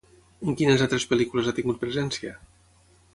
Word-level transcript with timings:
En 0.51 0.55
quines 0.61 0.83
altres 0.85 1.05
pel·lícules 1.11 1.51
ha 1.51 1.55
tingut 1.59 1.81
presència? 1.85 2.33